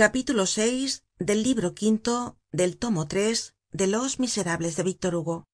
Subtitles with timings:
[0.00, 0.88] capítulo vi
[1.18, 5.46] del libro quinto del tomo tres de los miserables de víctor hugo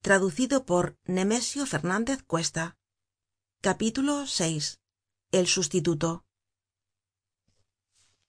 [0.00, 2.76] traducido por nemesio fernandez cuesta.
[3.60, 4.60] Capítulo vi
[5.32, 6.24] el sustituto.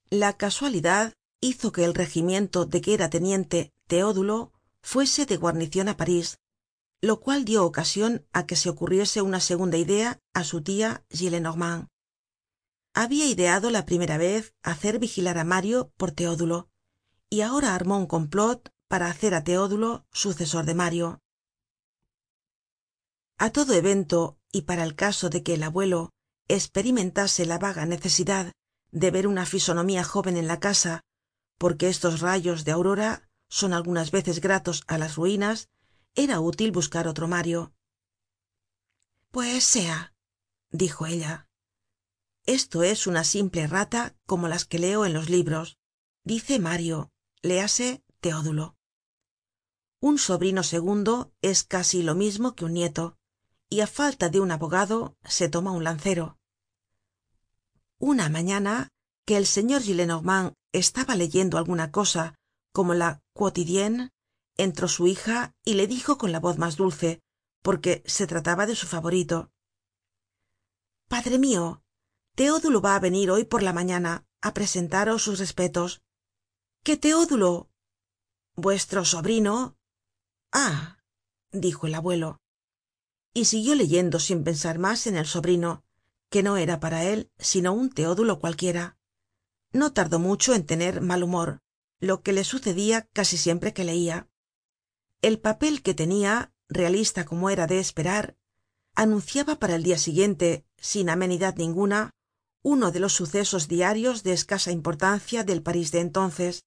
[0.09, 5.95] La casualidad hizo que el regimiento de que era teniente teodulo fuese de guarnicion á
[5.95, 6.39] parís
[7.01, 11.05] lo cual dio ocasion á que se ocurriese una segunda idea á su tia
[12.93, 16.69] habia ideado la primera vez hacer vigilar á mario por teodulo
[17.29, 21.21] y ahora armó un complot para hacer á teodulo sucesor de mario.
[23.37, 26.11] A todo evento y para el caso de que el abuelo
[26.47, 28.51] esperimentase la vaga necesidad
[28.91, 31.01] de ver una fisonomía jóven en la casa
[31.57, 35.69] porque estos rayos de aurora son algunas veces gratos á las ruinas
[36.13, 37.73] era útil buscar otro mario.
[39.31, 40.13] Pues sea
[40.71, 41.47] dijo ella
[42.45, 45.77] esto es una simple rata como las que leo en los libros.
[46.23, 48.75] Dice mario léase teodulo.
[49.99, 53.17] Un sobrino segundo es casi lo mismo que un nieto
[53.69, 56.37] y á falta de un abogado se toma un lancero.
[57.99, 58.89] Una mañana
[59.25, 62.35] que el señor gillenormand estaba leyendo alguna cosa
[62.73, 64.09] como la quotidienne
[64.57, 67.21] entró su hija y le dijo con la voz mas dulce
[67.61, 69.51] porque se trataba de su favorito.
[71.07, 71.80] Padre mio
[72.35, 76.01] teodulo va á venir hoy por la mañana á presentaros sus respetos.
[76.83, 77.69] Qué teodulo
[78.55, 79.77] vuestro sobrino.
[80.51, 80.97] Ah
[81.51, 82.39] dijo el abuelo.
[83.33, 85.83] Y siguió leyendo sin pensar mas en el sobrino
[86.29, 88.97] que no era para él sino un teodulo cualquiera.
[89.71, 91.61] No tardó mucho en tener mal humor
[91.99, 94.27] lo que le sucedia casi siempre que leia
[95.21, 98.35] el papel que tenia realista como era de esperar
[98.95, 102.15] anunciaba para el dia siguiente sin amenidad ninguna
[102.63, 106.63] uno de los sucesos diarios de escasa importancia del parís de entonces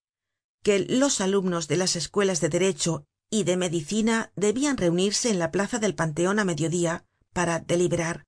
[0.62, 5.50] que los alumnos de las escuelas de derecho y de medicina debian reunirse en la
[5.50, 8.24] plaza del panteon á mediodía para deliberar.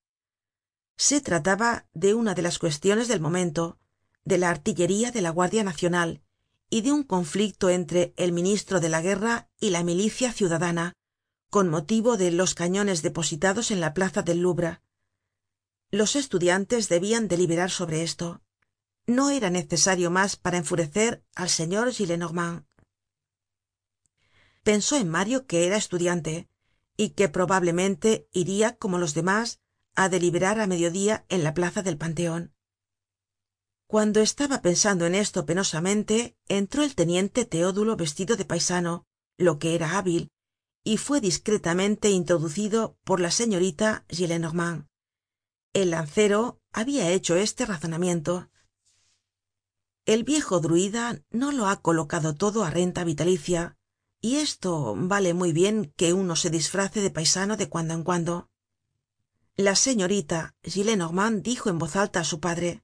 [0.97, 3.77] Se trataba de una de las cuestiones del momento
[4.23, 6.21] de la artillería de la guardia nacional
[6.69, 10.93] y de un conflicto entre el ministro de la guerra y la milicia ciudadana
[11.49, 14.81] con motivo de los cañones depositados en la plaza del louvre
[15.91, 18.41] los estudiantes debian deliberar sobre esto.
[19.05, 22.65] No era necesario mas para enfurecer al señor gillenormand.
[24.63, 26.49] Pensó en mario que era estudiante
[26.97, 29.61] y que probablemente iria como los demás
[29.95, 32.53] á deliberar á mediodía en la plaza del panteon
[33.87, 39.05] cuando estaba pensando en esto penosamente entró el teniente teodulo vestido de paisano
[39.37, 40.29] lo que era hábil
[40.83, 44.05] y fue discretamente introducido por la señorita
[45.73, 48.49] el lancero habia hecho este razonamiento.
[50.05, 53.77] El viejo druida no lo ha colocado todo á renta vitalicia
[54.21, 58.49] y esto vale muy bien que uno se disfrace de paisano de cuando en cuando.
[59.55, 62.83] La señorita gillenormand dijo en voz alta á su padre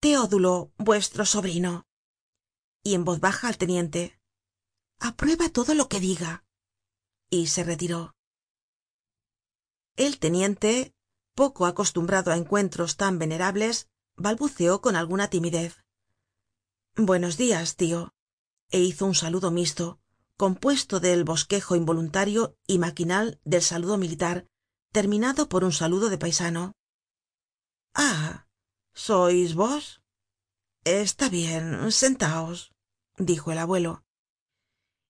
[0.00, 1.86] teodulo vuestro sobrino
[2.82, 4.18] y en voz baja al teniente
[4.98, 6.44] aprueba todo lo que diga
[7.30, 8.16] y se retiró.
[9.94, 10.96] El teniente
[11.34, 15.82] poco acostumbrado á encuentros tan venerables balbuceó con alguna timidez.
[16.96, 18.12] Buenos dias tio
[18.70, 20.00] e hizo un saludo mixto
[20.36, 24.46] compuesto del bosquejo involuntario y maquinal del saludo militar
[24.92, 26.72] terminado por un saludo de paisano.
[27.94, 28.46] Ah
[28.92, 30.02] sois vos
[30.84, 32.72] está bien sentaos
[33.16, 34.04] dijo el abuelo.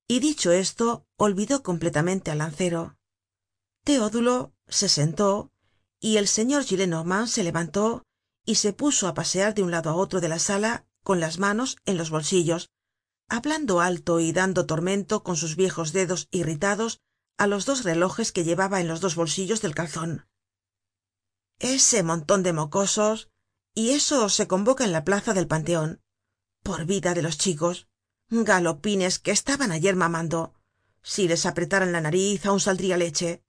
[0.07, 2.97] Y dicho esto olvidó completamente al lancero.
[3.85, 5.51] Teodulo se sentó
[6.03, 8.03] y el señor gillenormand se levantó
[8.45, 11.39] y se puso á pasear de un lado á otro de la sala con las
[11.39, 12.71] manos en los bolsillos
[13.29, 16.99] hablando alto y dando tormento con sus viejos dedos irritados
[17.39, 20.27] á los dos relojes que llevaba en los dos bolsillos del calzon
[21.61, 23.31] ese monton de mocosos
[23.73, 26.03] y eso se convoca en la plaza del panteon
[26.65, 27.87] por vida de los chicos
[28.29, 30.55] galopines que estaban ayer mamando.
[31.03, 33.43] Si les apretaran la nariz aun saldria leche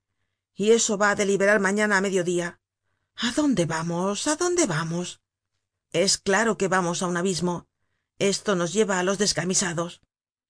[0.56, 2.60] y eso va á deliberar mañana á mediodía.
[3.16, 5.22] A dónde vamos a dónde vamos
[5.92, 7.68] es claro que vamos á un abismo.
[8.18, 10.02] Esto nos lleva á los descamisados.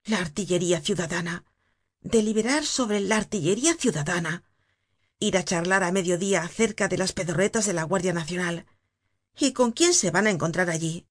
[0.05, 1.45] La artillería ciudadana.
[2.01, 4.44] Deliberar sobre la artillería ciudadana.
[5.19, 8.65] Ir á charlar á mediodía acerca de las pedorretas de la guardia nacional.
[9.38, 11.07] Y con quién se van á encontrar allí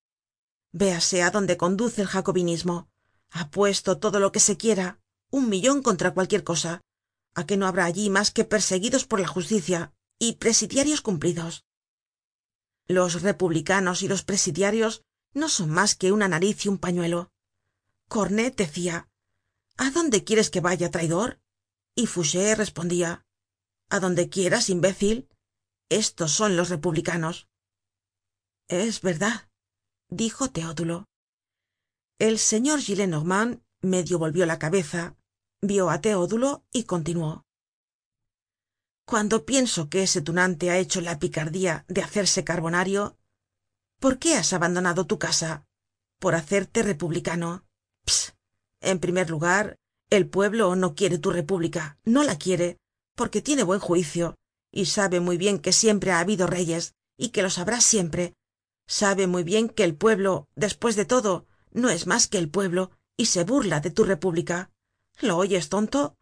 [0.72, 2.88] véase á dónde conduce el jacobinismo.
[3.30, 4.98] Apuesto todo lo que se quiera.
[5.30, 6.82] Un millon contra cualquier cosa
[7.34, 11.64] a que no habrá allí mas que perseguidos por la justicia y presidiarios cumplidos.
[12.86, 17.30] Los republicanos y los presidiarios no son mas que una nariz y un pañuelo.
[18.08, 19.08] Cornet decia
[19.76, 21.40] a dónde quieres que vaya traidor
[21.94, 23.24] y fouché respondia
[23.88, 25.28] a donde quieras imbécil.
[25.88, 27.48] Estos son los republicanos.
[28.68, 29.48] Es verdad
[30.08, 31.08] dijo teodulo
[32.18, 35.16] el señor gillenormand medio volvió la cabeza
[35.62, 37.46] vio á teodulo y continuó.
[39.06, 43.16] Cuando pienso que ese tunante ha hecho la picardía de hacerse carbonario
[44.00, 45.64] por qué has abandonado tu casa
[46.18, 47.64] por hacerte republicano
[48.04, 48.34] pss
[48.80, 49.78] en primer lugar
[50.10, 52.78] el pueblo no quiere tu república no la quiere
[53.14, 54.36] porque tiene buen juicio
[54.72, 58.34] y sabe muy bien que siempre ha habido reyes y que los habrá siempre.
[58.88, 62.90] Sabe muy bien que el pueblo despues de todo no es mas que el pueblo
[63.16, 64.70] y se burla de tu república
[65.20, 66.16] lo oyes tonto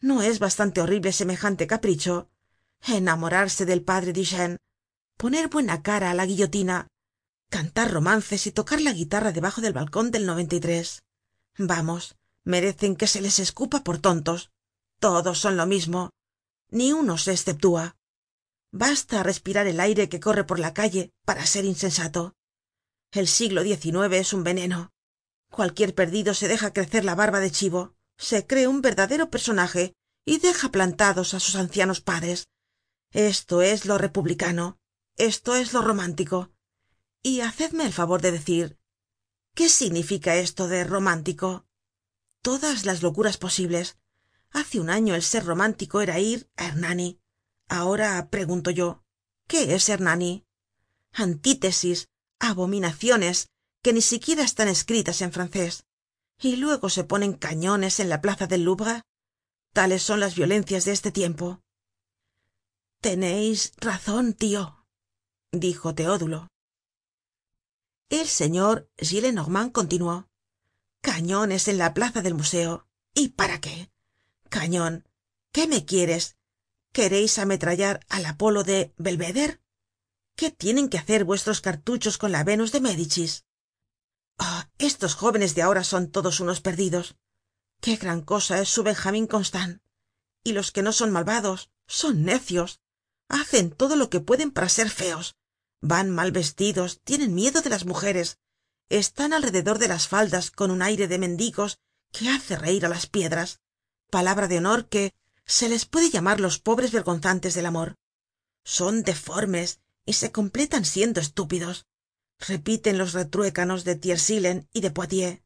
[0.00, 2.28] no es bastante horrible semejante capricho
[2.86, 4.58] enamorarse del padre duchene
[5.16, 6.88] poner buena cara á la guillotina
[7.50, 10.26] cantar romances y tocar la guitarra debajo del balcon del
[11.58, 14.50] vamos merecen que se les escupa por tontos.
[14.98, 16.10] Todos son lo mismo.
[16.70, 17.96] Ni uno se esceptúa
[18.72, 22.34] basta respirar el aire que corre por la calle para ser insensato.
[23.10, 24.92] El siglo xix es un veneno.
[25.50, 29.84] Cualquier perdido se deja crecer la barba de chivo se cree un verdadero personaje
[30.24, 32.38] y deja plantados á sus ancianos padres.
[33.12, 34.80] Esto es lo republicano
[35.20, 36.50] esto es lo romántico.
[37.22, 38.78] Y hacedme el favor de decir
[39.54, 41.66] qué significa esto de romántico
[42.40, 43.98] todas las locuras posibles.
[44.50, 47.20] Hace un año el ser romántico era ir á hernani.
[47.68, 49.04] Ahora pregunto yo
[49.46, 50.46] qué es hernani
[51.12, 52.08] antítesis
[52.38, 53.50] abominaciones
[53.82, 55.84] que ni siquiera están escritas en francés
[56.40, 59.02] y luego se ponen cañones en la plaza del louvre.
[59.72, 61.60] Tales son las violencias de este tiempo.
[63.00, 64.86] Teneis razon tio
[65.52, 66.50] dijo teodulo
[68.10, 70.28] el señor gillenormand continuó.
[71.00, 72.88] Cañones en la plaza del museo.
[73.14, 73.90] Y para qué
[74.48, 75.08] cañon
[75.52, 76.36] qué me quieres
[76.92, 79.60] quereis ametrallar al apolo de belvéder
[80.34, 83.44] qué tienen que hacer vuestros cartuchos con la venus de médicis
[84.78, 87.16] estos jóvenes de ahora son todos unos perdidos.
[87.80, 89.82] Qué gran cosa es su benjamin constant.
[90.42, 92.80] Y los que no son malvados son necios.
[93.28, 95.36] Hacen todo lo que pueden para ser feos.
[95.82, 98.38] Van mal vestidos tienen miedo de las mujeres.
[98.88, 101.78] Están alrededor de las faldas con un aire de mendigos
[102.10, 103.60] que hace reir á las piedras.
[104.10, 105.12] Palabra de honor que
[105.46, 107.96] se les puede llamar los pobres vergonzantes del amor.
[108.64, 111.86] Son deformes y se completan siendo estúpidos
[112.40, 115.40] repiten los retruécanos de thiersilen y de poitiers.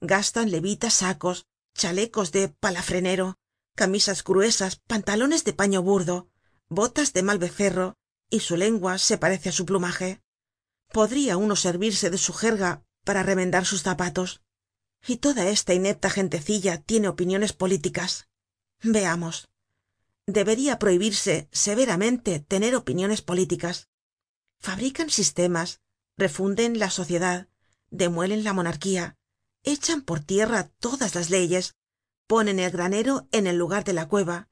[0.00, 3.38] Gastan levitas sacos chalecos de palafrenero
[3.74, 6.28] camisas gruesas pantalones de paño burdo
[6.68, 7.96] botas de mal becerro
[8.30, 10.22] y su lengua se parece á su plumaje.
[10.90, 14.42] Podria uno servirse de su jerga para remendar sus zapatos.
[15.06, 18.28] Y toda esta inepta gentecilla tiene opiniones políticas.
[18.80, 19.48] Veamos.
[20.26, 23.88] Debería prohibirse severamente tener opiniones políticas.
[24.58, 25.81] Fabrican sistemas
[26.16, 27.48] refunden la sociedad
[27.90, 29.16] demuelen la monarquía
[29.62, 31.74] echan por tierra todas las leyes
[32.26, 34.48] ponen el granero en el lugar de la cueva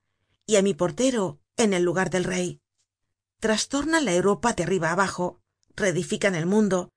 [0.47, 2.61] y á mi portero en el lugar del rey.
[3.41, 5.41] Trastornan la europa de arriba abajo
[5.77, 6.91] reedifican el mundo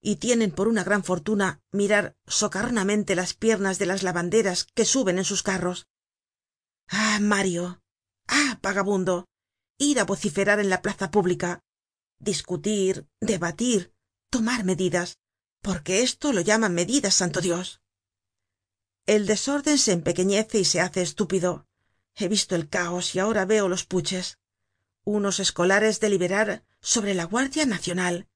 [0.00, 5.18] y tienen por una gran fortuna mirar socarronamente las piernas de las lavanderas que suben
[5.18, 5.86] en sus carros.
[6.86, 7.82] Ah mario.
[8.26, 9.26] Ah vagabundo.
[9.78, 11.60] Ir á vociferar en la plaza pública.
[12.18, 13.92] Discutir debatir
[14.30, 15.18] tomar medidas
[15.62, 17.80] porque esto lo llaman medidas santo dios.
[19.06, 21.66] El desorden se empequeñece y se hace estúpido.
[22.14, 24.38] He visto el caos y ahora veo los puches.
[25.04, 28.28] Unos escolares deliberar sobre la guardia nacional.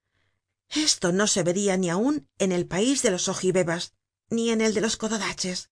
[0.69, 3.95] Esto no se veria ni aun en el país de los ojibebas
[4.31, 5.71] ni en el de los cododaches.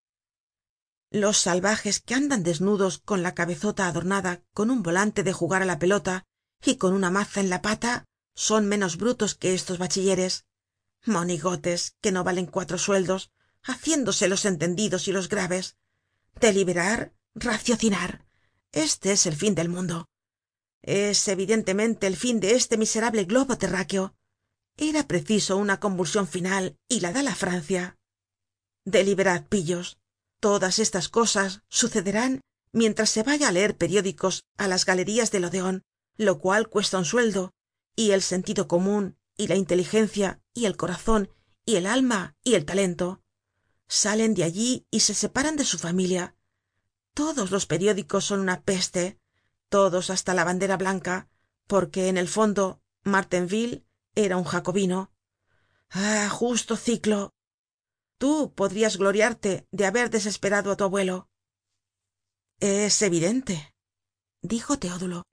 [1.10, 5.64] Los salvajes que andan desnudos con la cabezota adornada con un volante de jugar á
[5.64, 6.26] la pelota
[6.62, 10.46] y con una maza en la pata son menos brutos que estos bachilleres.
[11.04, 13.30] Monigotes que no valen cuatro sueldos
[13.62, 15.76] haciéndose los entendidos y los graves.
[16.40, 18.24] Deliberar raciocinar.
[18.72, 20.08] Este es el fin del mundo.
[20.82, 24.14] Es evidentemente el fin de este miserable globo terráqueo.
[24.76, 27.98] Era preciso una convulsion final y la da la francia.
[28.84, 29.98] Deliberad pillos.
[30.40, 32.40] Todas estas cosas sucederán
[32.72, 35.82] mientras se vaya á leer periódicos á las galerías del odeon
[36.16, 37.52] lo cual cuesta un sueldo
[37.96, 41.30] y el sentido comun y la inteligencia y el corazon
[41.64, 43.22] y el alma y el talento.
[43.88, 46.36] Salen de allí y se separan de su familia.
[47.14, 49.18] Todos los periódicos son una peste
[49.68, 51.28] todos hasta la bandera blanca
[51.66, 55.12] porque en el fondo martenville era un jacobino.
[55.90, 57.34] Ah justo ciclo.
[58.18, 61.30] Tú podrias gloriarte de haber desesperado á tu abuelo.
[62.58, 63.70] Es evidente
[64.42, 65.24] dijo teodulo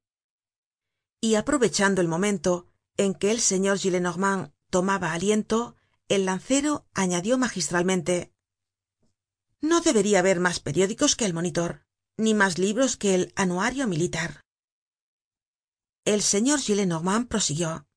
[1.19, 5.75] y aprovechando el momento en que el señor gillenormand tomaba aliento
[6.07, 8.33] el lancero añadió magistralmente
[9.62, 11.86] no deberia haber mas periódicos que el monitor
[12.17, 14.45] ni mas libros que el anuario militar
[16.05, 17.88] el señor gillenormand prosiguió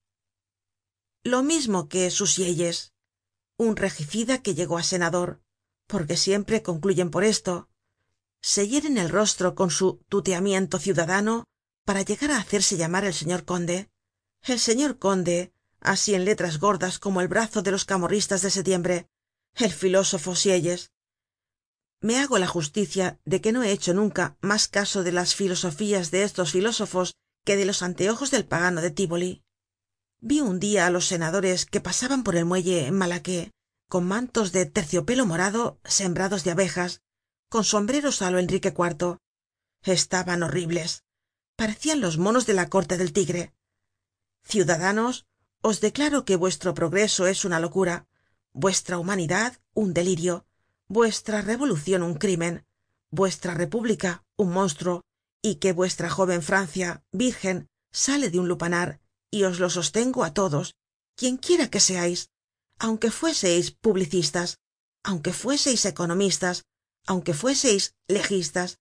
[1.23, 2.93] lo mismo que susieyes
[3.59, 5.43] un regicida que llegó á senador
[5.87, 7.69] porque siempre concluyen por esto
[8.41, 11.45] se hieren el rostro con su tuteamiento ciudadano
[11.91, 13.91] para llegar á hacerse llamar el señor conde.
[14.53, 19.09] El señor conde así en letras gordas como el brazo de los camorristas de setiembre
[19.57, 20.93] el filósofo sieyes.
[22.01, 26.13] Me hago la justicia de que no he hecho nunca mas caso de las filosofías
[26.13, 29.43] de estos filósofos que de los anteojos del pagano de tívoli.
[30.21, 33.51] Vi un dia á los senadores que pasaban por el muelle en malaquais
[33.89, 37.01] con mantos de terciopelo morado sembrados de abejas
[37.49, 39.19] con sombreros á lo enrique iv
[39.83, 41.03] estaban horribles
[41.61, 43.53] parecian los monos de la corte del tigre.
[44.43, 45.27] Ciudadanos
[45.61, 48.07] os declaro que vuestro progreso es una locura
[48.55, 50.47] vuestra humanidad un delirio
[50.89, 52.65] vuestra revolucion un crimen
[53.11, 55.03] vuestra república un monstruo
[55.43, 60.33] y que vuestra jóven francia virgen sale de un lupanar y os lo sostengo á
[60.33, 60.77] todos
[61.15, 62.31] quien quiera que seais
[62.79, 64.57] aunque fueseis publicistas
[65.05, 66.65] aunque fueseis economistas
[67.07, 68.79] aunque fueseis legistas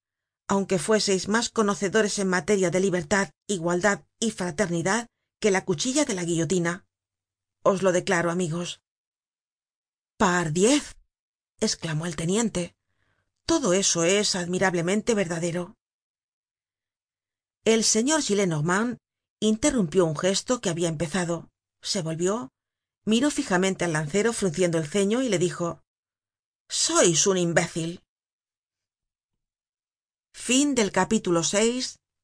[0.49, 5.07] aunque fueseis mas conocedores en materia de libertad igualdad y fraternidad
[5.39, 6.85] que la cuchilla de la guillotina.
[7.63, 8.81] Os lo declaro amigos.
[10.17, 10.97] Pardiez
[11.61, 12.75] esclamó el teniente.
[13.45, 15.77] Todo eso es admirablemente verdadero.
[17.63, 18.97] El señor gillenormand
[19.39, 21.49] interrumpió un gesto que habia empezado.
[21.81, 22.51] Se volvió
[23.05, 25.81] miró fijamente al lancero frunciendo el ceño y le dijo
[26.67, 28.03] sois un imbécil
[30.39, 31.43] fin del capítulo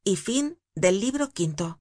[0.05, 1.79] y fin del libro quinto